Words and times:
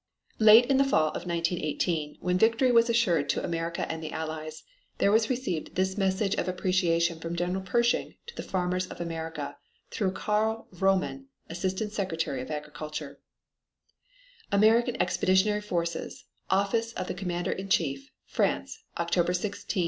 Late 0.39 0.65
in 0.65 0.77
the 0.77 0.83
fall 0.83 1.09
of 1.09 1.27
1918 1.27 2.17
when 2.21 2.39
victory 2.39 2.71
was 2.71 2.89
assured 2.89 3.29
to 3.29 3.43
America 3.45 3.85
and 3.87 4.01
the 4.01 4.11
Allies, 4.11 4.63
there 4.97 5.11
was 5.11 5.29
received 5.29 5.75
this 5.75 5.95
message 5.95 6.33
of 6.37 6.47
appreciation 6.47 7.19
from 7.19 7.35
General 7.35 7.61
Pershing 7.61 8.15
to 8.25 8.35
the 8.35 8.41
farmers 8.41 8.87
of 8.87 8.99
America, 8.99 9.57
through 9.91 10.13
Carl 10.13 10.67
Vrooman, 10.73 11.27
Assistant 11.51 11.91
Secretary 11.91 12.41
of 12.41 12.49
Agriculture: 12.49 13.19
AMERICAN 14.51 14.99
EXPEDITIONARY 14.99 15.61
FORCES, 15.61 16.25
Office 16.49 16.93
of 16.93 17.05
the 17.05 17.13
Commander 17.13 17.51
in 17.51 17.69
Chief, 17.69 18.09
France, 18.25 18.83
October 18.97 19.35
16, 19.35 19.49
1918. 19.65 19.79